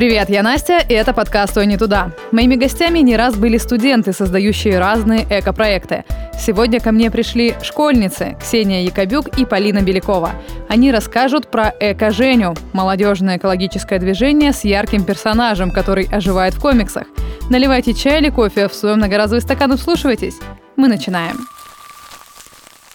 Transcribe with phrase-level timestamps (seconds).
[0.00, 2.12] Привет, я Настя, и это подкаст «Ой, не туда».
[2.32, 6.06] Моими гостями не раз были студенты, создающие разные эко-проекты.
[6.40, 10.32] Сегодня ко мне пришли школьницы Ксения Якобюк и Полина Белякова.
[10.70, 17.06] Они расскажут про «Эко-Женю»– молодежное экологическое движение с ярким персонажем, который оживает в комиксах.
[17.50, 20.38] Наливайте чай или кофе в свой многоразовый стакан и вслушивайтесь.
[20.76, 21.46] Мы начинаем.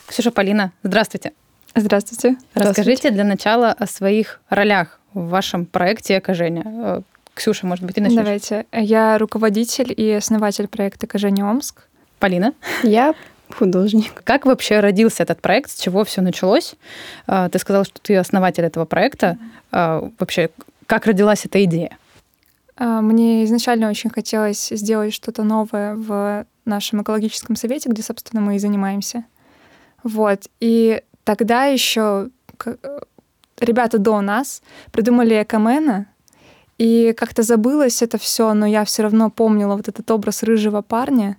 [0.07, 1.33] Ксюша, Полина, здравствуйте.
[1.75, 2.37] Здравствуйте.
[2.55, 6.63] Расскажите для начала о своих ролях в вашем проекте «Эко-Женя».
[6.65, 7.01] Э,
[7.33, 8.21] Ксюша, может быть, ты начнешь?
[8.21, 8.65] Давайте.
[8.71, 11.87] Я руководитель и основатель проекта «Эко-Женя Омск».
[12.19, 12.53] Полина?
[12.83, 13.15] Я
[13.49, 14.21] художник.
[14.23, 15.71] Как вообще родился этот проект?
[15.71, 16.75] С чего все началось?
[17.27, 19.37] А, ты сказала, что ты основатель этого проекта.
[19.71, 20.49] А, вообще,
[20.85, 21.97] как родилась эта идея?
[22.77, 28.59] Мне изначально очень хотелось сделать что-то новое в нашем экологическом совете, где, собственно, мы и
[28.59, 29.23] занимаемся.
[30.03, 30.49] Вот.
[30.59, 32.29] И тогда еще
[33.59, 34.61] ребята до нас
[34.91, 36.07] придумали Экомена,
[36.77, 41.37] и как-то забылось это все, но я все равно помнила вот этот образ рыжего парня,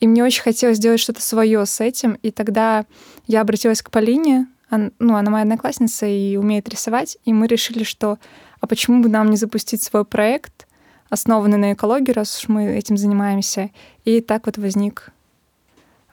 [0.00, 2.14] и мне очень хотелось сделать что-то свое с этим.
[2.22, 2.86] И тогда
[3.28, 7.84] я обратилась к Полине, она, ну, она моя одноклассница и умеет рисовать, и мы решили,
[7.84, 8.18] что
[8.60, 10.66] а почему бы нам не запустить свой проект,
[11.10, 13.70] основанный на экологии, раз уж мы этим занимаемся.
[14.04, 15.10] И так вот возник,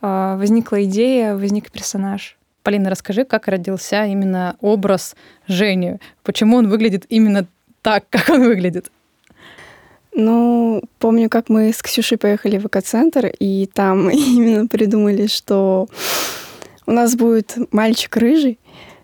[0.02, 2.39] а, возникла идея, возник персонаж.
[2.64, 5.16] Полина, расскажи, как родился именно образ
[5.48, 5.98] Жени?
[6.24, 7.48] Почему он выглядит именно
[7.82, 8.92] так, как он выглядит?
[10.14, 15.88] Ну, помню, как мы с Ксюшей поехали в экоцентр, и там именно придумали, что
[16.86, 18.60] у нас будет мальчик рыжий.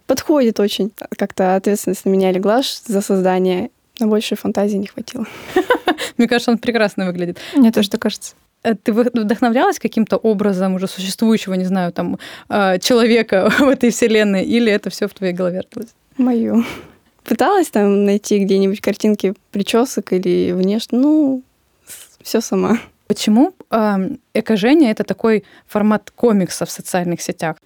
[0.07, 0.91] Подходит очень.
[1.17, 5.25] Как-то ответственность на меня легла за создание, но больше фантазии не хватило.
[6.17, 7.39] Мне кажется, он прекрасно выглядит.
[7.55, 8.35] Мне тоже так кажется.
[8.65, 12.17] Э, ты вдохновлялась каким-то образом уже существующего, не знаю, там,
[12.49, 15.93] э, человека в этой вселенной, или это все в твоей голове родилось?
[16.17, 16.65] Мою.
[17.23, 21.43] Пыталась там найти где-нибудь картинки причесок или внешне, ну,
[22.21, 22.79] все сама.
[23.07, 27.57] Почему э, эко-Женя— это такой формат комикса в социальных сетях?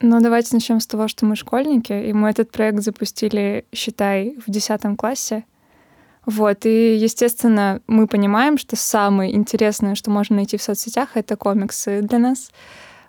[0.00, 4.50] Ну, давайте начнем с того, что мы школьники, и мы этот проект запустили, считай, в
[4.50, 5.44] 10 классе.
[6.24, 12.00] Вот, и, естественно, мы понимаем, что самое интересное, что можно найти в соцсетях, это комиксы
[12.02, 12.50] для нас.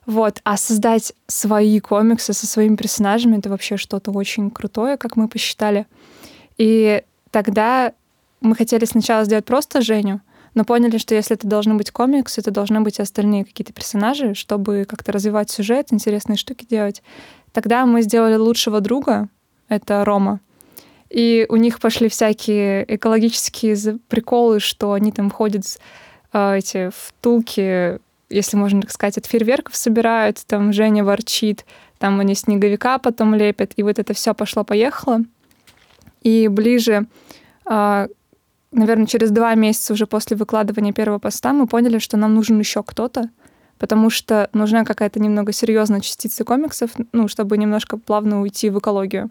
[0.06, 5.28] Вот, а создать свои комиксы со своими персонажами— это вообще что-то очень крутое, как мы
[5.28, 5.86] посчитали.
[6.58, 7.94] И тогда
[8.42, 10.22] мы хотели сначала сделать просто Женю,
[10.56, 14.86] но поняли, что если это должны быть комиксы, это должны быть остальные какие-то персонажи, чтобы
[14.90, 17.04] как-то развивать сюжет, интересные штуки делать.
[17.54, 19.30] Тогда мы сделали лучшего друга,
[19.70, 20.40] это Рома—
[21.14, 25.64] и у них пошли всякие экологические приколы, что они там ходят
[26.34, 31.66] э, эти втулки, если можно так сказать, от фейерверков собирают, там Женя ворчит,
[32.00, 35.20] там они снеговика потом лепят, и вот это все пошло-поехало.
[36.24, 37.06] И ближе,
[37.70, 38.08] э,
[38.72, 42.82] наверное, через два месяца уже после выкладывания первого поста мы поняли, что нам нужен еще
[42.82, 43.30] кто-то,
[43.78, 49.30] потому что нужна какая-то немного серьезная частица комиксов, ну, чтобы немножко плавно уйти в экологию.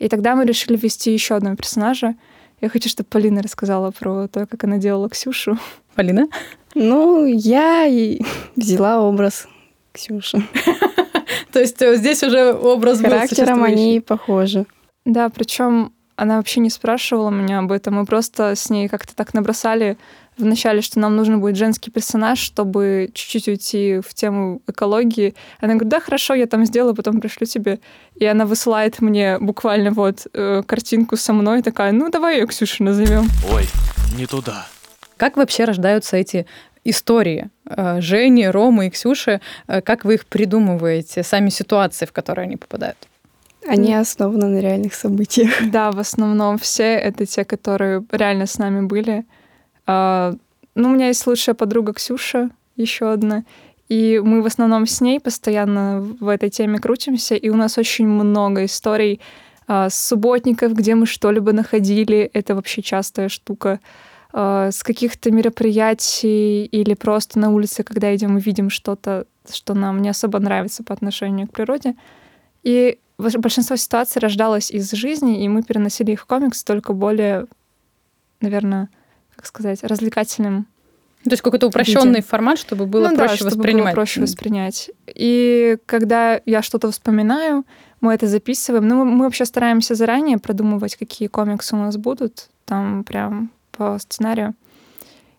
[0.00, 2.14] И тогда мы решили ввести еще одного персонажа.
[2.60, 5.58] Я хочу, чтобы Полина рассказала про то, как она делала Ксюшу.
[5.94, 6.26] Полина?
[6.74, 8.20] Ну, я и
[8.56, 9.46] взяла образ
[9.92, 10.42] Ксюши.
[11.52, 14.66] То есть э, здесь уже образ Характером они похожи.
[15.04, 17.94] Да, причем она вообще не спрашивала меня об этом.
[17.94, 19.98] Мы просто с ней как-то так набросали
[20.40, 25.34] вначале, что нам нужен будет женский персонаж, чтобы чуть-чуть уйти в тему экологии.
[25.60, 27.80] Она говорит, да, хорошо, я там сделаю, потом пришлю тебе.
[28.14, 32.82] И она высылает мне буквально вот э, картинку со мной, такая, ну, давай ее Ксюша
[32.82, 33.28] назовем.
[33.52, 33.66] Ой,
[34.16, 34.66] не туда.
[35.16, 36.46] Как вообще рождаются эти
[36.84, 39.40] истории э, Жени, Ромы и Ксюши?
[39.66, 42.96] Э, как вы их придумываете, сами ситуации, в которые они попадают?
[43.66, 45.50] Они основаны на реальных событиях.
[45.70, 49.24] Да, в основном все это те, которые реально с нами были.
[49.86, 50.34] А,
[50.74, 53.44] ну, у меня есть лучшая подруга Ксюша, еще одна.
[53.88, 58.06] И мы в основном с ней постоянно в этой теме крутимся, и у нас очень
[58.06, 59.20] много историй
[59.66, 62.30] а, с субботников, где мы что-либо находили.
[62.32, 63.80] Это вообще частая штука.
[64.32, 70.02] А, с каких-то мероприятий или просто на улице, когда идем и видим что-то, что нам
[70.02, 71.96] не особо нравится по отношению к природе.
[72.62, 77.46] И большинство ситуаций рождалось из жизни, и мы переносили их в комикс только более,
[78.40, 78.88] наверное,
[79.40, 80.66] как сказать, развлекательным.
[81.24, 82.26] То есть какой-то упрощенный виде.
[82.26, 83.94] формат, чтобы было ну, проще да, чтобы воспринимать.
[83.94, 84.90] Было проще воспринять.
[85.06, 87.64] И когда я что-то вспоминаю,
[88.02, 88.86] мы это записываем.
[88.86, 94.54] Ну, мы вообще стараемся заранее продумывать, какие комиксы у нас будут, там прям по сценарию.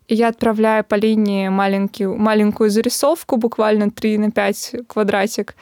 [0.08, 5.54] И я отправляю по линии маленькую, маленькую зарисовку, буквально 3 на 5 квадратик,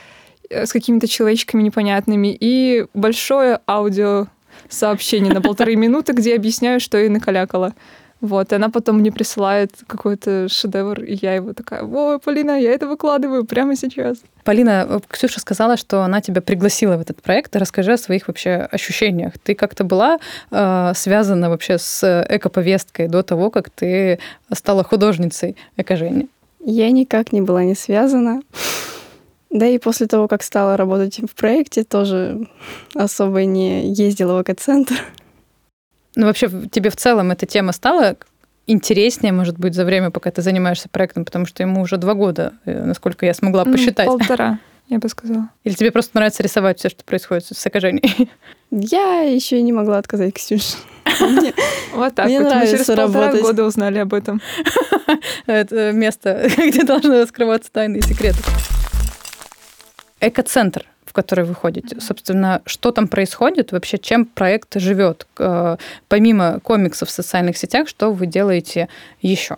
[0.48, 4.28] э, с какими-то человечками непонятными, и большое аудио
[4.68, 7.74] сообщение на полторы минуты, где объясняю, что я накалякала.
[8.20, 12.72] Вот, и она потом мне присылает какой-то шедевр, и я его такая, о, Полина, я
[12.72, 14.18] это выкладываю прямо сейчас.
[14.44, 17.56] Полина, э, Ксюша сказала, что она тебя пригласила в этот проект.
[17.56, 19.38] Расскажи о своих вообще ощущениях.
[19.42, 20.18] Ты как-то была
[20.50, 24.18] э, связана вообще с экоповесткой до того, как ты
[24.52, 26.28] стала художницей экожени?
[26.62, 28.42] Я никак не была не связана.
[29.50, 32.46] Да и после того, как стала работать в проекте, тоже
[32.94, 34.94] особо не ездила в экоцентр.
[36.16, 38.16] Ну, вообще, тебе в целом эта тема стала
[38.66, 42.54] интереснее, может быть, за время, пока ты занимаешься проектом, потому что ему уже два года,
[42.64, 44.06] э, насколько я смогла посчитать.
[44.06, 44.58] Полтора,
[44.88, 45.48] я бы сказала.
[45.64, 48.28] Или тебе просто нравится рисовать все, что происходит с окажением?
[48.70, 50.76] Я еще и не могла отказать Ксюше.
[51.94, 52.54] Вот так Мне вот.
[52.54, 54.40] Мы через полтора года узнали об этом.
[55.46, 58.38] Это место, где должны раскрываться тайные секреты.
[60.20, 62.00] Экоцентр в который вы ходите.
[62.00, 65.26] Собственно, что там происходит, вообще чем проект живет?
[65.38, 65.76] Э,
[66.06, 68.88] помимо комиксов в социальных сетях, что вы делаете
[69.20, 69.56] еще?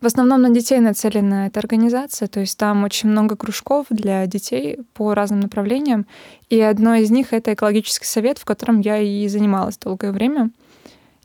[0.00, 4.78] В основном на детей нацелена эта организация, то есть там очень много кружков для детей
[4.94, 6.06] по разным направлениям,
[6.48, 10.48] и одно из них— это экологический совет, в котором я и занималась долгое время.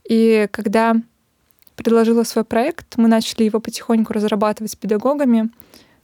[0.03, 0.95] И когда
[1.77, 5.49] предложила свой проект, мы начали его потихоньку разрабатывать с педагогами,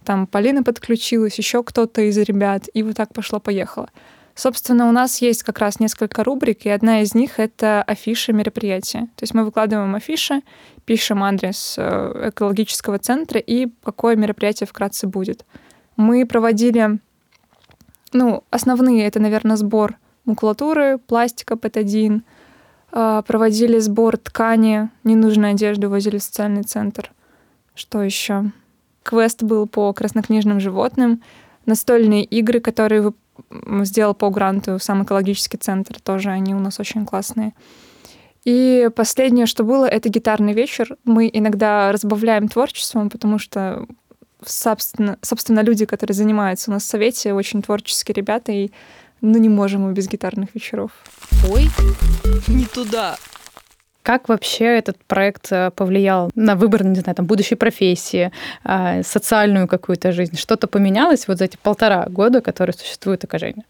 [0.05, 3.89] там Полина подключилась, еще кто-то из ребят, и вот так пошло-поехало.
[4.35, 9.07] Собственно, у нас есть как раз несколько рубрик, и одна из них— это афиши мероприятия.
[9.15, 10.41] То есть мы выкладываем афиши,
[10.83, 15.45] пишем адрес э, экологического центра и какое мероприятие вкратце будет.
[15.95, 16.99] Мы проводили,
[18.11, 22.23] ну, основные— это, наверное, сбор макулатуры, пластика, петадин,
[22.91, 27.11] э, проводили сбор ткани, ненужной одежды, возили в социальный центр.
[27.73, 28.51] Что еще?
[29.05, 31.21] Квест был по краснокнижным животным.
[31.67, 33.13] Настольные игры, которые
[33.83, 37.53] сделал по гранту сам экологический центр, тоже они у нас очень классные.
[38.45, 40.97] И последнее, что было, это гитарный вечер.
[41.03, 43.85] Мы иногда разбавляем творчеством, потому что,
[44.43, 48.71] собственно, собственно, люди, которые занимаются у нас в совете, очень творческие ребята, и
[49.21, 50.91] ну не можем мы без гитарных вечеров.
[51.47, 51.69] Ой,
[52.47, 53.17] не туда.
[54.05, 58.31] Как вообще этот проект э, повлиял на выбор, не знаю, там, будущей профессии,
[58.63, 60.37] а, социальную какую-то жизнь?
[60.37, 63.65] Что-то поменялось вот за эти полтора года, которые существует окажение?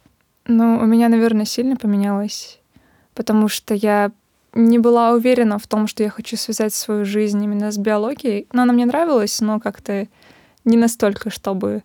[0.46, 2.60] Ну, у меня, наверное, сильно поменялось,
[3.14, 4.12] потому что я
[4.54, 8.48] не была уверена в том, что я хочу связать свою жизнь именно с биологией.
[8.52, 10.06] Но она мне нравилась, но как-то
[10.66, 11.82] не настолько, чтобы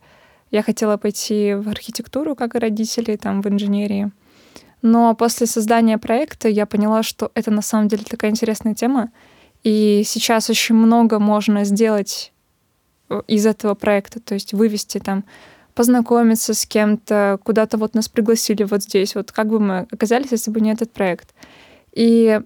[0.51, 4.11] я хотела пойти в архитектуру, как и родители, там, в инженерии.
[4.83, 9.11] Но после создания проекта я поняла, что это на самом деле такая интересная тема.
[9.63, 12.33] И сейчас очень много можно сделать
[13.11, 15.25] э, из этого проекта, то есть вывести там,
[15.75, 20.51] познакомиться с кем-то, куда-то вот нас пригласили вот здесь, вот как бы мы оказались, если
[20.51, 21.35] бы не этот проект.
[21.93, 22.41] И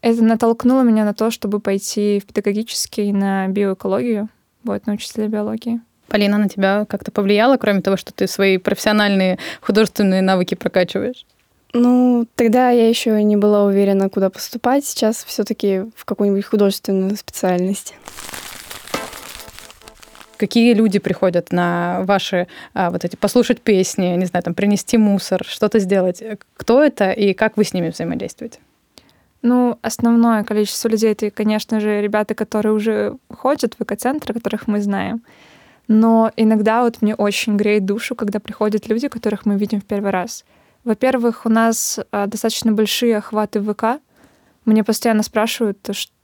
[0.00, 4.28] это натолкнуло меня на то, чтобы пойти в педагогический на биоэкологию,
[4.62, 5.80] вот, на учителя биологии.
[6.08, 11.24] Полина, на тебя как-то повлияло, кроме того, что ты свои профессиональные художественные навыки прокачиваешь?
[11.74, 14.84] Ну, тогда я еще не была уверена, куда поступать.
[14.84, 17.94] Сейчас все-таки в какую-нибудь художественную специальность.
[20.36, 25.44] Какие люди приходят на ваши а, вот эти послушать песни, не знаю, там принести мусор,
[25.44, 26.22] что-то сделать?
[26.56, 28.60] Кто это и как вы с ними взаимодействуете?
[29.42, 34.80] Ну, основное количество людей это, конечно же, ребята, которые уже ходят в экоцентры, которых мы
[34.80, 35.22] знаем.
[35.88, 40.12] Но иногда вот мне очень греет душу, когда приходят люди, которых мы видим в первый
[40.12, 40.44] раз.
[40.84, 44.00] Во-первых, у нас а, достаточно большие охваты ВК.
[44.64, 45.78] Мне постоянно спрашивают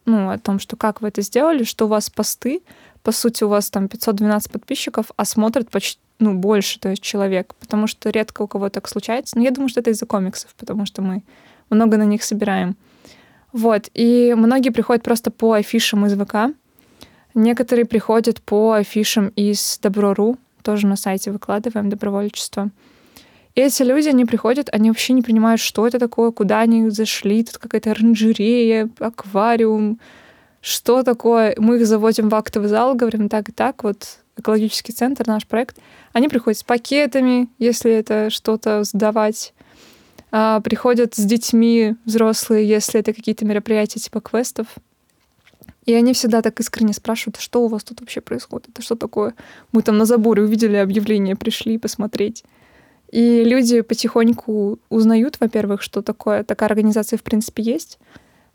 [0.05, 2.62] ну, о том, что как вы это сделали, что у вас посты.
[3.02, 7.55] По сути, у вас там 512 подписчиков, а смотрят почти ну, больше, то есть человек,
[7.55, 9.38] потому что редко у кого так случается.
[9.38, 11.23] Но я думаю, что это из-за комиксов, потому что мы
[11.71, 12.76] много на них собираем.
[13.52, 16.55] Вот, и многие приходят просто по афишам из ВК.
[17.35, 22.71] Некоторые приходят по афишам из Добро.ру, тоже на сайте выкладываем добровольчество.
[23.54, 27.45] И эти люди, они приходят, они вообще не понимают, что это такое, куда они зашли,
[27.45, 29.99] тут какая-то оранжерея, аквариум,
[30.61, 31.54] что такое.
[31.59, 35.78] Мы их заводим в актовый зал, говорим так и так, вот экологический центр, наш проект.
[36.12, 39.52] Они приходят с пакетами, если это что-то сдавать.
[40.33, 44.69] А, приходят с детьми взрослые, если это какие-то мероприятия типа квестов.
[45.87, 48.95] И они всегда так искренне спрашивают, «А что у вас тут вообще происходит, это что
[48.95, 49.35] такое?
[49.73, 52.45] Мы там на заборе увидели объявление, пришли посмотреть.
[53.11, 57.99] И люди потихоньку узнают, во-первых, что такое такая организация в принципе есть,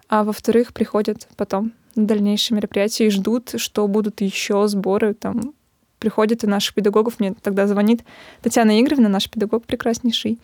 [0.07, 5.13] а во-вторых, приходят потом на дальнейшие мероприятия и ждут, что будут еще сборы.
[5.13, 5.53] Там
[5.99, 7.19] приходят и наших педагогов.
[7.19, 8.03] Мне тогда звонит
[8.41, 10.39] Татьяна Игоревна, наш педагог прекраснейший.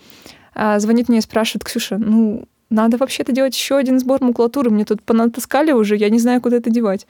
[0.54, 4.70] А, звонит мне и спрашивает, Ксюша, ну, надо вообще-то делать еще один сбор макулатуры.
[4.70, 7.08] Мне тут понатаскали уже, я не знаю, куда это девать.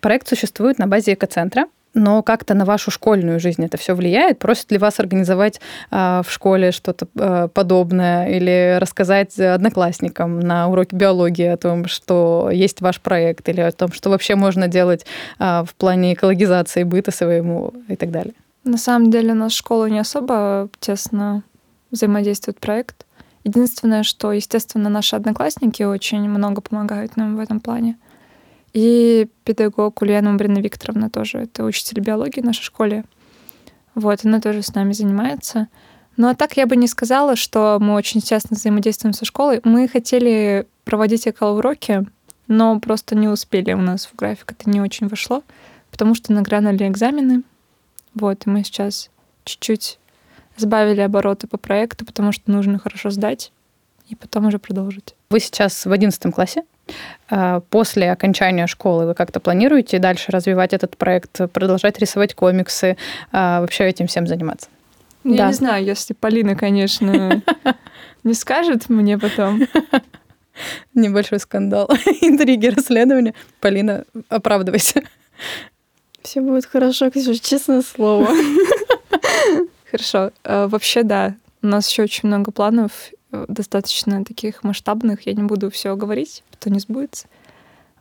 [0.00, 4.38] Проект существует на базе экоцентра но как-то на вашу школьную жизнь это все влияет?
[4.38, 5.60] Просит ли вас организовать
[5.90, 12.50] э, в школе что-то э, подобное или рассказать одноклассникам на уроке биологии о том, что
[12.52, 15.06] есть ваш проект или о том, что вообще можно делать
[15.38, 18.34] э, в плане экологизации быта своему и так далее?
[18.64, 21.42] На самом деле у нас школа не особо тесно
[21.90, 23.06] взаимодействует проект.
[23.44, 27.96] Единственное, что, естественно, наши одноклассники очень много помогают нам в этом плане.
[28.76, 33.06] И педагог Ульяна Умбрина Викторовна тоже, это учитель биологии в нашей школе.
[33.94, 35.68] Вот, она тоже с нами занимается.
[36.18, 39.62] Но так я бы не сказала, что мы очень тесно взаимодействуем со школой.
[39.64, 42.04] Мы хотели проводить экоуроки,
[42.48, 44.52] но просто не успели у нас в график.
[44.52, 45.42] Это не очень вошло,
[45.90, 47.44] потому что нагрянули экзамены.
[48.12, 49.08] Вот, и мы сейчас
[49.44, 49.98] чуть-чуть
[50.58, 53.52] сбавили обороты по проекту, потому что нужно хорошо сдать
[54.10, 55.14] и потом уже продолжить.
[55.30, 56.64] Вы сейчас в одиннадцатом классе?
[57.28, 62.96] А, после окончания школы вы как-то планируете дальше развивать этот проект, продолжать рисовать комиксы,
[63.32, 64.68] а, вообще этим всем заниматься?
[65.24, 65.46] Я да.
[65.48, 67.42] не знаю, если Полина, конечно,
[68.24, 69.62] не скажет мне потом.
[70.94, 71.90] Небольшой скандал,
[72.20, 73.34] интриги, расследования.
[73.60, 75.02] Полина, оправдывайся.
[76.22, 78.28] Все будет хорошо, честное слово.
[79.90, 80.32] Хорошо.
[80.44, 81.34] А, вообще, да.
[81.62, 85.26] У нас еще очень много планов, достаточно таких масштабных.
[85.26, 87.26] Я не буду все говорить, то не сбудется.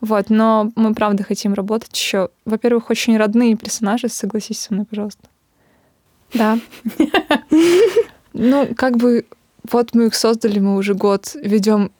[0.01, 2.29] Вот, но мы правда хотим работать еще.
[2.46, 5.27] Во-первых, очень родные персонажи, согласись со мной, пожалуйста.
[6.34, 6.60] Да.
[8.34, 9.25] Ну, как бы,
[9.72, 11.91] вот мы их создали, мы уже год ведем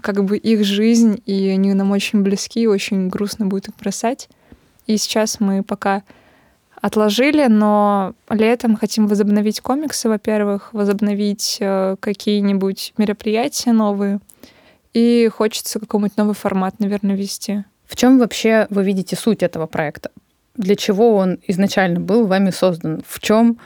[0.00, 4.28] как бы их жизнь, и они нам очень близки, очень грустно будет их бросать.
[4.86, 6.02] И сейчас мы пока
[6.84, 14.20] отложили, но летом хотим возобновить комиксы, во-первых, возобновить э, какие-нибудь мероприятия новые,
[14.92, 17.64] и хочется какой-нибудь новый формат, наверное, вести.
[17.86, 20.10] В чем вообще вы видите суть этого проекта?
[20.56, 23.02] Для чего он изначально был вами создан?
[23.08, 23.58] В чем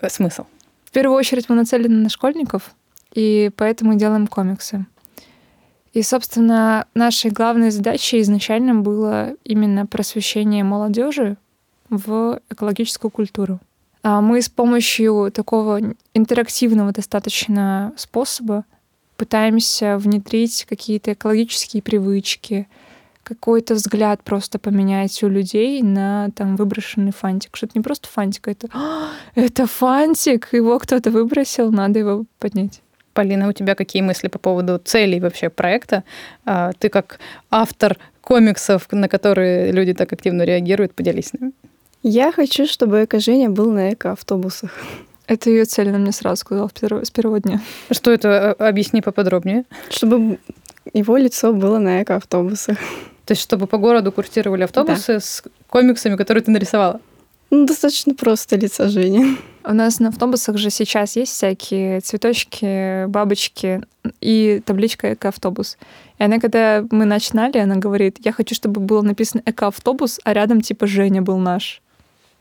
[0.00, 0.44] э, смысл?
[0.86, 2.74] В первую очередь мы нацелены на школьников,
[3.12, 4.86] и поэтому делаем комиксы.
[5.92, 11.36] И, собственно, нашей главной задачей изначально было именно просвещение молодежи
[11.92, 13.60] в экологическую культуру.
[14.02, 15.78] А мы с помощью такого
[16.14, 18.64] интерактивного достаточно способа
[19.16, 22.66] пытаемся внедрить какие-то экологические привычки,
[23.22, 27.56] какой-то взгляд просто поменять у людей на там выброшенный фантик.
[27.56, 32.80] Что это не просто фантик, это «А, это фантик, его кто-то выбросил, надо его поднять.
[33.12, 36.02] Полина, у тебя какие мысли по поводу целей вообще проекта?
[36.44, 37.20] А, ты как
[37.50, 41.52] автор комиксов, на которые люди так активно реагируют, поделись с нами.
[42.02, 44.72] Я хочу, чтобы эко-Женя был на эко-автобусах.
[45.28, 47.60] Это ее цель, она мне сразу сказала с первого дня.
[47.90, 48.52] Что это?
[48.54, 49.64] Объясни поподробнее.
[49.88, 50.38] Чтобы
[50.92, 52.76] его лицо было на эко-автобусах.
[53.24, 55.20] То есть, чтобы по городу курсировали автобусы да.
[55.20, 57.00] с комиксами, которые ты нарисовала?
[57.50, 59.36] Ну, достаточно просто лица Жени.
[59.64, 63.82] У нас на автобусах же сейчас есть всякие цветочки, бабочки
[64.20, 65.76] и табличка «Эко-автобус».
[66.18, 70.62] И она, когда мы начинали, она говорит, я хочу, чтобы было написано «Эко-автобус», а рядом
[70.62, 71.80] типа «Женя был наш».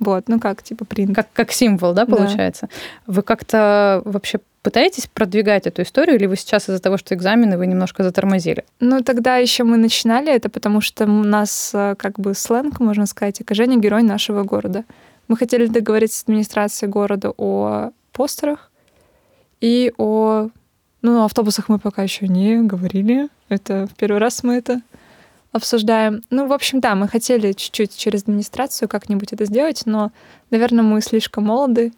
[0.01, 1.15] Вот, ну как, типа принт.
[1.15, 2.67] Как, как символ, да, получается?
[3.05, 3.13] Да.
[3.13, 7.67] Вы как-то вообще пытаетесь продвигать эту историю, или вы сейчас из-за того, что экзамены, вы
[7.67, 8.65] немножко затормозили?
[8.79, 13.05] Ну, тогда еще мы начинали это, потому что у нас э, как бы сленг, можно
[13.05, 14.85] сказать, Женя— герой нашего города.
[15.27, 18.71] Мы хотели договориться с администрацией города о постерах
[19.61, 20.49] и о...
[21.03, 23.29] Ну, о автобусах мы пока еще не говорили.
[23.49, 24.81] Это в первый раз мы это
[25.51, 26.21] обсуждаем.
[26.29, 30.11] Ну, в общем, да, мы хотели чуть-чуть через администрацию как-нибудь это сделать, но,
[30.49, 31.93] наверное, мы слишком молоды,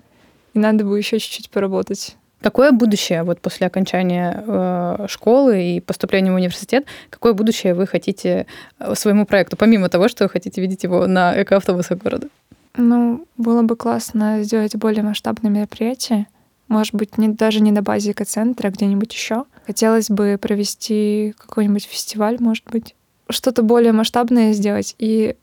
[0.54, 2.18] и надо бы еще чуть-чуть поработать.
[2.42, 8.48] Какое будущее вот после окончания э, школы и поступления в университет, какое будущее вы хотите
[8.80, 12.28] э, своему проекту, помимо того, что вы хотите видеть его на экоавтобусах города?
[12.76, 16.28] Ну, было бы классно сделать более масштабное мероприятие.
[16.68, 19.46] Может быть, не, даже не на базе экоцентра, а где-нибудь еще.
[19.66, 22.96] Хотелось бы провести какой-нибудь фестиваль, может быть
[23.30, 24.96] что-то более масштабное сделать.
[25.00, 25.36] И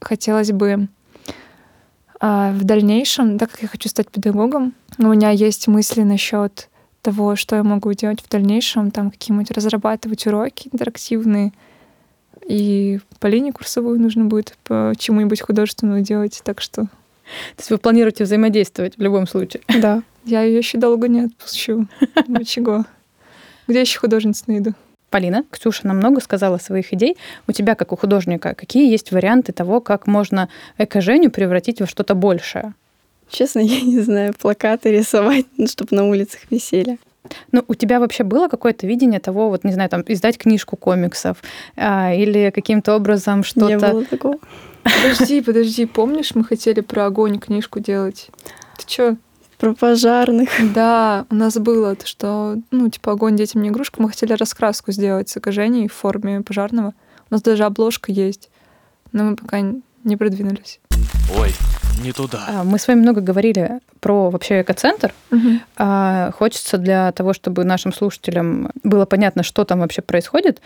[0.00, 0.88] хотелось бы
[2.20, 6.68] а, в дальнейшем, так как я хочу стать педагогом, у меня есть мысли насчет
[7.02, 11.52] того, что я могу делать в дальнейшем, там какие-нибудь разрабатывать уроки интерактивные,
[12.46, 16.82] и по линии курсовую нужно будет по чему-нибудь художественному делать, так что...
[16.82, 19.62] То есть вы планируете взаимодействовать в любом случае?
[19.80, 20.02] Да.
[20.24, 21.86] Я ее еще долго не отпущу.
[22.26, 22.84] Ну чего?
[23.66, 24.74] Где еще художниц найду?
[25.14, 27.16] Полина, Ксюша нам много сказала своих идей.
[27.46, 32.16] У тебя, как у художника, какие есть варианты того, как можно эко-Женю превратить во что-то
[32.16, 32.74] большее?
[33.28, 36.98] Честно, я не знаю, плакаты рисовать, ну, чтобы на улицах висели.
[37.52, 41.36] Ну, у тебя вообще было какое-то видение того, вот, не знаю, там, издать книжку комиксов
[41.76, 43.68] а, или каким-то образом что-то...
[43.68, 44.38] Не было такого.
[44.82, 48.30] Подожди, подожди, помнишь, мы хотели про огонь книжку делать?
[48.78, 49.16] Ты чё?
[49.64, 50.50] Про пожарных.
[50.74, 54.02] Да, у нас было то, что, ну, типа, огонь детям не игрушка.
[54.02, 56.92] Мы хотели раскраску сделать с окажением в форме пожарного.
[57.30, 58.50] У нас даже обложка есть,
[59.12, 60.80] но мы пока не продвинулись.
[61.38, 61.54] Ой,
[62.02, 62.44] не туда.
[62.46, 65.14] А, Мы с вами много говорили про вообще экоцентр.
[65.30, 65.62] Мгм.
[65.78, 70.60] А, Хочется для того, чтобы нашим слушателям было понятно, что там вообще происходит,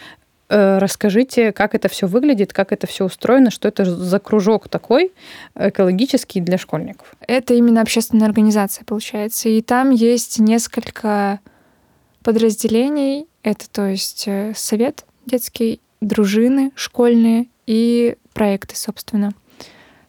[0.49, 5.13] расскажите, как это все выглядит, как это все устроено, что это за кружок такой
[5.55, 7.15] экологический для школьников.
[7.27, 9.49] Это именно общественная организация, получается.
[9.49, 11.41] И там есть несколько
[12.23, 13.27] подразделений.
[13.43, 19.33] Это, то есть, э, совет детский, дружины школьные и проекты, собственно.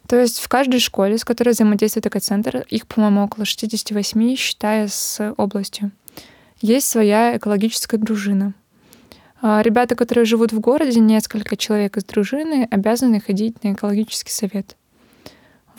[0.06, 5.34] То есть в каждой школе, с которой взаимодействует экоцентр, их, по-моему, около 68, считая с
[5.36, 5.92] областью,
[6.60, 8.54] есть своя экологическая дружина.
[9.42, 14.76] А Ребята, которые живут в городе, несколько человек из дружины, обязаны ходить на экологический совет.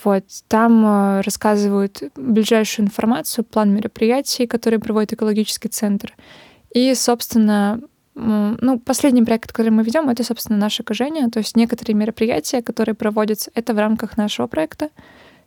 [0.03, 0.23] Вот.
[0.47, 6.15] Там э, рассказывают ближайшую информацию, план мероприятий, которые проводит экологический центр.
[6.73, 7.79] И, собственно,
[8.15, 11.29] ну, последний проект, который мы ведем, это, собственно, наше окружение.
[11.29, 14.89] То есть некоторые мероприятия, которые проводятся, это в рамках нашего проекта.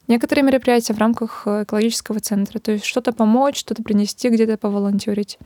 [0.06, 2.58] Некоторые мероприятия в рамках э, экологического центра.
[2.58, 5.38] То есть что-то помочь, что-то принести, где-то поволонтерить.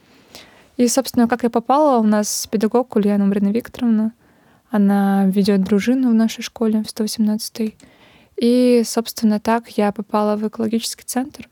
[0.78, 4.12] И, собственно, как я попала, у нас педагог Ульяна Марина Викторовна.
[4.70, 7.76] Она ведет дружину в нашей школе в 118-й.
[8.36, 11.48] И, собственно, так я попала в экологический центр.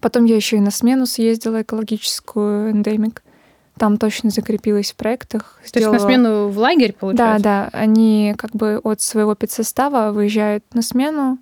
[0.00, 3.24] Потом я еще и на смену съездила экологическую эндемик.
[3.76, 5.58] Там точно закрепилась в проектах.
[5.72, 7.42] То есть на смену в лагерь, Да, получается?
[7.42, 7.68] да.
[7.72, 11.38] Они как бы от своего педсостава выезжают на смену.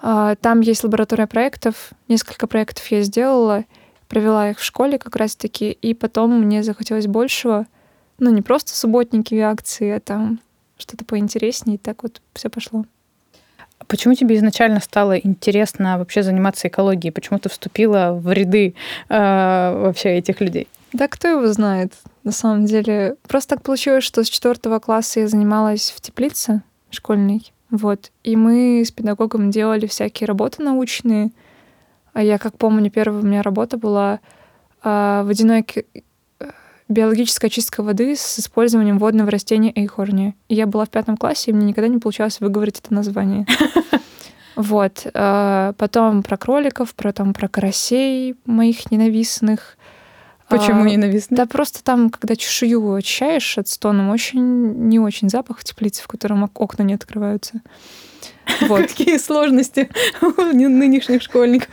[0.00, 1.90] А, Там есть лаборатория проектов.
[2.08, 3.64] Несколько проектов я сделала,
[4.10, 5.70] провела их в школе как раз-таки.
[5.70, 7.66] И потом мне захотелось большего.
[8.18, 10.40] Ну, не просто субботники и акции, а там
[10.76, 11.76] что-то поинтереснее.
[11.76, 12.84] И так вот все пошло.
[13.86, 17.12] Почему тебе изначально стало интересно вообще заниматься экологией?
[17.12, 18.74] Почему ты вступила в ряды
[19.08, 20.68] э, вообще этих людей?
[20.92, 21.94] Да кто его знает,
[22.24, 23.14] на самом деле.
[23.28, 27.52] Просто так получилось, что с четвертого класса я занималась в теплице школьной.
[27.70, 28.10] Вот.
[28.24, 31.30] И мы с педагогом делали всякие работы научные.
[32.12, 34.20] А я, как помню, первая у меня работа была
[34.82, 35.82] а, водяной э,
[36.88, 40.34] биологическая очистка воды с использованием водного растения эйхорния.
[40.48, 43.46] И я была в пятом классе, и мне никогда не получалось выговорить это название.
[44.56, 45.06] Вот.
[45.14, 49.78] а, Потом про кроликов, про, там, про карасей моих ненавистных.
[50.48, 51.36] Почему ненавистно?
[51.36, 56.08] Да просто там, когда чешую очищаешь от стоном, очень не очень запах в теплице, в
[56.08, 57.62] котором ок- окна не открываются.
[58.62, 58.82] Вот.
[58.82, 59.88] Какие сложности
[60.20, 61.68] у нынешних школьников.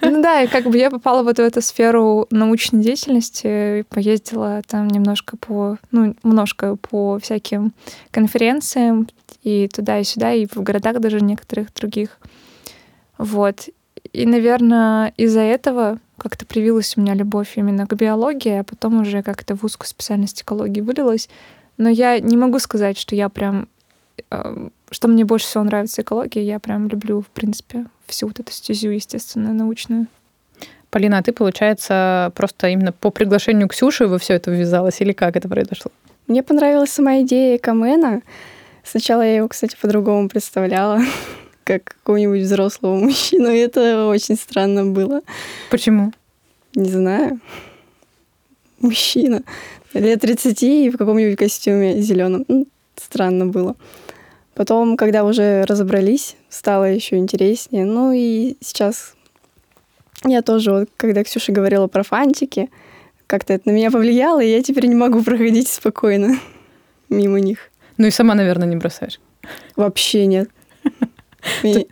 [0.00, 4.88] Ну да, и как бы я попала вот в эту сферу научной деятельности, поездила там
[4.88, 7.72] немножко по, ну, немножко по всяким
[8.10, 9.08] конференциям
[9.42, 12.18] и туда, и сюда, и в городах даже некоторых других.
[13.18, 13.68] Вот.
[14.12, 19.22] И, наверное, из-за этого как-то привилась у меня любовь именно к биологии, а потом уже
[19.22, 21.28] как-то в узкую специальность экологии вылилась.
[21.76, 23.68] Но я не могу сказать, что я прям...
[24.30, 28.52] э, Что мне больше всего нравится экология, я прям люблю, в принципе, всю вот эту
[28.52, 30.06] стезю, естественно, научную.
[30.90, 35.36] Полина, а ты, получается, просто именно по приглашению Ксюши во все это ввязалась, или как
[35.36, 35.90] это произошло?
[36.26, 38.22] Мне понравилась сама идея Камена.
[38.82, 41.00] Сначала я его, кстати, по-другому представляла,
[41.64, 45.20] как какого-нибудь взрослого мужчину, и это очень странно было.
[45.70, 46.12] Почему?
[46.74, 47.40] Не знаю.
[48.80, 49.42] Мужчина.
[49.92, 52.44] Лет 30 и в каком-нибудь костюме зеленом.
[52.96, 53.76] Странно было.
[54.56, 57.84] Потом, когда уже разобрались, стало еще интереснее.
[57.84, 59.14] Ну и сейчас
[60.24, 62.70] я тоже, вот, когда Ксюша говорила про фантики,
[63.26, 66.38] как-то это на меня повлияло, и я теперь не могу проходить спокойно
[67.10, 67.70] мимо них.
[67.98, 69.20] Ну и сама, наверное, не бросаешь.
[69.76, 70.48] Вообще нет.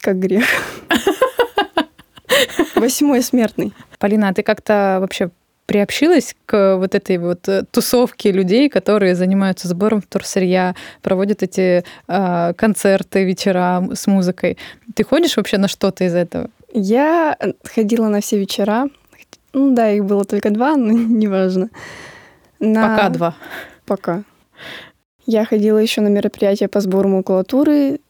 [0.00, 0.46] Как грех.
[2.74, 3.72] Восьмой смертный.
[4.00, 5.30] Полина, а ты как-то вообще
[5.66, 12.52] приобщилась к вот этой вот э, тусовке людей, которые занимаются сбором вторсырья, проводят эти э,
[12.54, 14.56] концерты, вечера с музыкой.
[14.94, 16.50] Ты ходишь вообще на что-то из этого?
[16.72, 18.88] Я ходила на все вечера.
[19.52, 21.68] Ну да, их было только два, но неважно.
[22.60, 23.34] На- Пока два.
[23.84, 24.22] Пока.
[25.26, 28.00] Я ходила еще на мероприятия по сбору макулатуры,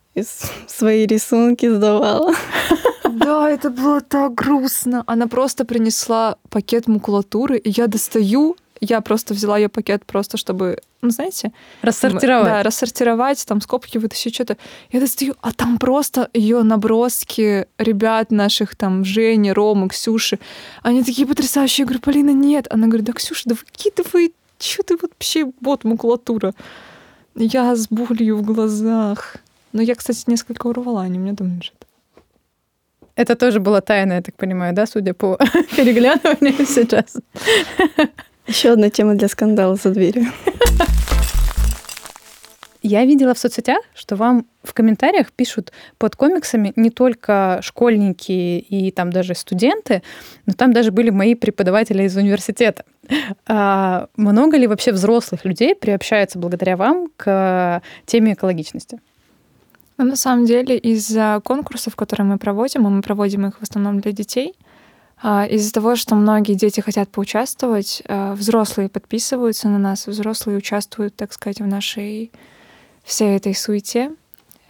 [0.66, 2.32] свои рисунки сдавала.
[3.18, 5.02] Да, это было так грустно.
[5.06, 10.80] Она просто принесла пакет макулатуры, и я достаю, я просто взяла ее пакет просто, чтобы,
[11.00, 11.52] ну, знаете...
[11.82, 12.44] Рассортировать.
[12.44, 14.58] Да, рассортировать, там скобки вытащить, что-то.
[14.90, 20.38] Я достаю, а там просто ее наброски ребят наших, там, Жени, Ромы, Ксюши.
[20.82, 21.84] Они такие потрясающие.
[21.84, 22.66] Я говорю, Полина, нет.
[22.70, 26.52] Она говорит, да, Ксюша, да выкидывай, что ты вообще, вот макулатура.
[27.34, 29.36] Я с болью в глазах.
[29.72, 31.85] Но я, кстати, несколько урвала, они у меня дома лежат.
[33.16, 35.38] Это тоже была тайна, я так понимаю, да, судя по
[35.76, 37.16] переглядыванию сейчас.
[38.46, 40.26] Еще одна тема для скандала за дверью.
[42.82, 48.92] Я видела в соцсетях, что вам в комментариях пишут под комиксами не только школьники и
[48.92, 50.02] там даже студенты,
[50.44, 52.84] но там даже были мои преподаватели из университета.
[53.48, 59.00] А много ли вообще взрослых людей приобщается благодаря вам к теме экологичности?
[59.98, 64.00] Ну, на самом деле, из-за конкурсов, которые мы проводим, а мы проводим их в основном
[64.00, 64.54] для детей,
[65.22, 71.16] а, из-за того, что многие дети хотят поучаствовать, а, взрослые подписываются на нас, взрослые участвуют,
[71.16, 72.30] так сказать, в нашей
[73.04, 74.12] всей этой суете.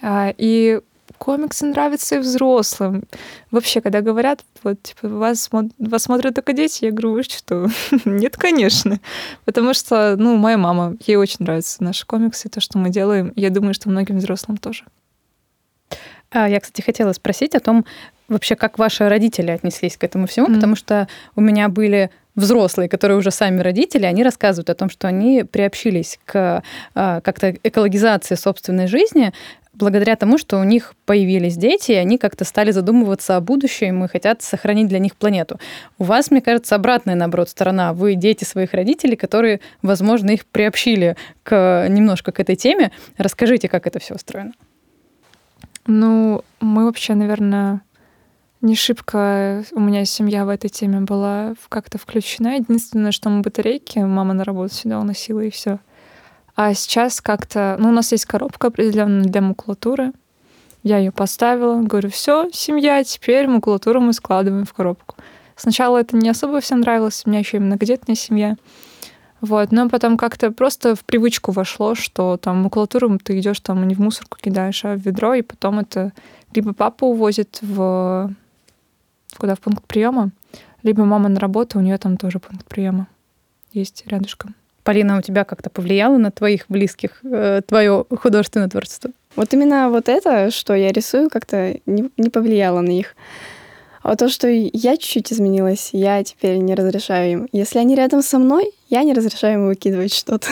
[0.01, 0.81] А, и
[1.19, 3.05] комиксы нравятся и взрослым.
[3.51, 7.69] Вообще, когда говорят, вот, типа, вас, вас смотрят только дети, я говорю, вы что?
[8.05, 9.01] Нет, конечно.
[9.45, 13.33] Потому что, ну, моя мама, ей очень нравятся наши комиксы, то, что мы делаем.
[13.35, 14.85] Я думаю, что многим взрослым тоже.
[16.33, 17.85] Я, кстати, хотела спросить о том,
[18.29, 20.55] вообще, как ваши родители отнеслись к этому всему, mm-hmm.
[20.55, 25.09] потому что у меня были взрослые, которые уже сами родители, они рассказывают о том, что
[25.09, 26.63] они приобщились к
[26.95, 29.33] а, как-то экологизации собственной жизни
[29.73, 34.09] благодаря тому, что у них появились дети, и они как-то стали задумываться о будущем и
[34.09, 35.61] хотят сохранить для них планету.
[35.99, 37.93] У вас, мне кажется, обратная, наоборот, сторона.
[37.93, 42.91] Вы дети своих родителей, которые, возможно, их приобщили к, немножко к этой теме.
[43.19, 44.53] Расскажите, как это все устроено.
[45.87, 47.83] Ну, мы вообще, наверное,
[48.61, 52.57] не шибко у меня семья в этой теме была как-то включена.
[52.57, 55.79] Единственное, что мы батарейки мама на работу сюда уносила, и все.
[56.57, 57.77] А сейчас как-то...
[57.79, 60.13] Ну, у нас есть коробка определенная для макулатуры.
[60.83, 65.17] Я ее поставила, говорю, все, семья, теперь макулатуру мы складываем в коробку.
[65.57, 68.57] Сначала это не особо всем нравилось, у меня еще и многодетная семья.
[69.41, 73.95] Вот, но потом как-то просто в привычку вошло, что там макулатуру ты идешь там не
[73.95, 76.13] в мусорку кидаешь, а в ведро, и потом это
[76.55, 78.33] либо папа увозит в
[79.37, 80.31] куда в пункт приема,
[80.83, 83.09] либо мама на работу, у нее там тоже пункт приема
[83.77, 84.55] есть рядышком.
[84.83, 89.11] Полина, у тебя как-то повлияло на твоих близких э, твое художественное творчество?
[89.35, 93.17] Вот именно вот это, что я рисую, как-то не, не повлияло на них.
[94.03, 97.49] А то, что я чуть-чуть изменилась, я теперь не разрешаю им.
[97.53, 100.49] Если они рядом со мной, я не разрешаю им выкидывать что-то.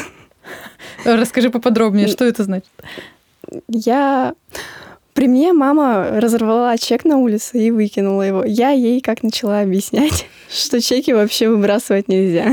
[1.05, 2.69] Расскажи поподробнее, что это значит?
[3.69, 4.35] Я
[5.15, 8.45] при мне мама разорвала чек на улице и выкинула его.
[8.45, 12.53] Я ей как начала объяснять, что чеки вообще выбрасывать нельзя.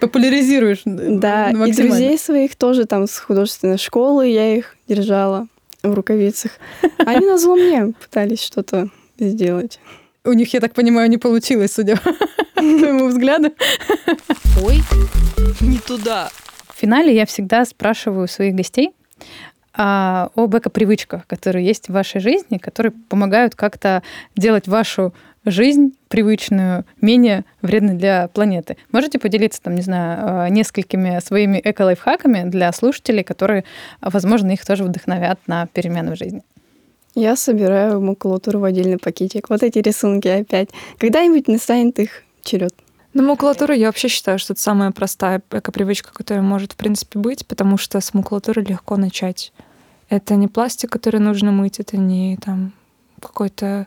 [0.00, 0.82] Популяризируешь.
[0.84, 5.48] Да, и друзей своих тоже там с художественной школы я их держала
[5.82, 6.52] в рукавицах.
[6.98, 9.80] Они на зло мне пытались что-то сделать.
[10.26, 12.12] У них, я так понимаю, не получилось, судя по
[12.54, 13.52] твоему взгляду.
[14.62, 14.80] Ой,
[15.60, 16.30] не туда.
[16.74, 18.92] В финале я всегда спрашиваю своих гостей,
[19.74, 24.02] а, об эко-привычках, которые есть в вашей жизни, которые помогают как-то
[24.34, 25.12] делать вашу
[25.44, 28.78] жизнь привычную, менее вредной для планеты.
[28.92, 33.64] Можете поделиться, там, не знаю, а, несколькими своими эко-лайфхаками для слушателей, которые,
[34.00, 36.42] возможно, их тоже вдохновят на перемены в жизни?
[37.14, 39.48] Я собираю макулатуру в отдельный пакетик.
[39.48, 40.70] Вот эти рисунки опять.
[40.98, 42.74] Когда-нибудь настанет их черед.
[43.12, 47.46] Ну, макулатура, я вообще считаю, что это самая простая эко-привычка, которая может, в принципе, быть,
[47.46, 49.52] потому что с макулатуры легко начать.
[50.08, 52.72] Это не пластик, который нужно мыть, это не там
[53.20, 53.86] какой-то...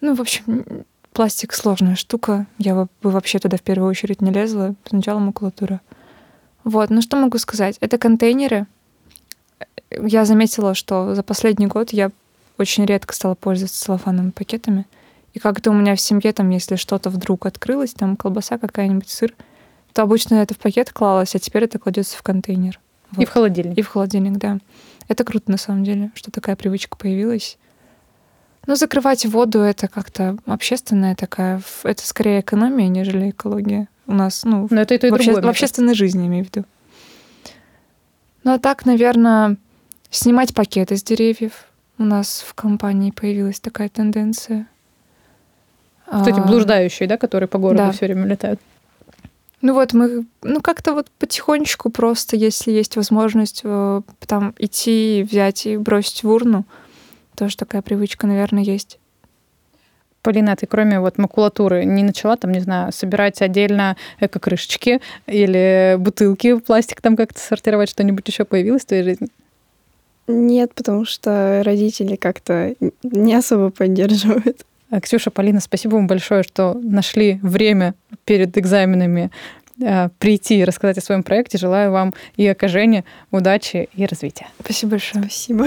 [0.00, 2.46] Ну, в общем, пластик сложная штука.
[2.56, 4.74] Я бы вообще туда в первую очередь не лезла.
[4.86, 5.82] Сначала макулатура.
[6.64, 7.76] Вот, ну что могу сказать?
[7.80, 8.66] Это контейнеры.
[9.90, 12.10] Я заметила, что за последний год я
[12.58, 14.86] очень редко стала пользоваться целлофановыми пакетами.
[15.34, 19.34] И как-то у меня в семье, там, если что-то вдруг открылось, там колбаса какая-нибудь, сыр,
[19.92, 22.80] то обычно это в пакет клалось, а теперь это кладется в контейнер.
[23.12, 23.22] Вот.
[23.22, 23.78] И в холодильник.
[23.78, 24.58] И в холодильник, да.
[25.08, 27.58] Это круто, на самом деле, что такая привычка появилась.
[28.66, 31.62] Но закрывать воду— это как-то общественная такая...
[31.84, 33.88] Это скорее экономия, нежели экология.
[34.06, 35.32] У нас, ну, Но это и то, и в, обще...
[35.32, 36.66] другое, в общественной жизни, имею в виду.
[38.46, 39.56] Ну, а так, наверное,
[40.08, 41.64] снимать пакеты с деревьев.
[41.98, 44.68] У нас в компании появилась такая тенденция.
[46.06, 47.90] Кстати, блуждающие, да, которые по городу да.
[47.90, 48.60] все время летают.
[49.62, 55.66] Ну вот мы, ну как-то вот потихонечку просто, если есть возможность э, там идти, взять
[55.66, 56.66] и бросить в урну,
[57.34, 59.00] тоже такая привычка, наверное, есть.
[60.26, 65.94] Полина, а ты кроме вот макулатуры не начала там, не знаю, собирать отдельно эко-крышечки или
[66.00, 69.28] бутылки в пластик там как-то сортировать, что-нибудь еще появилось в твоей жизни?
[70.26, 74.66] Нет, потому что родители как-то не особо поддерживают.
[74.90, 79.30] А, Ксюша, Полина, спасибо вам большое, что нашли время перед экзаменами
[79.80, 81.56] э, прийти и рассказать о своем проекте.
[81.56, 84.48] Желаю вам и окажения, удачи и развития.
[84.60, 85.22] Спасибо большое.
[85.22, 85.66] Спасибо.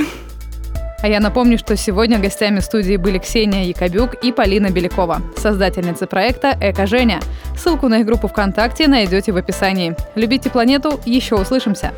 [1.01, 6.57] А я напомню, что сегодня гостями студии были Ксения Якобюк и Полина Белякова, создательницы проекта
[6.59, 7.21] «Эко Женя».
[7.57, 9.95] Ссылку на их группу ВКонтакте найдете в описании.
[10.15, 11.93] Любите планету, еще услышимся!